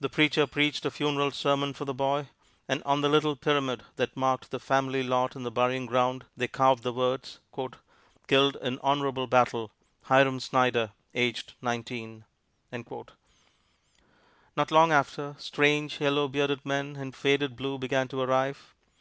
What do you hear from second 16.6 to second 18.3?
men in faded blue began to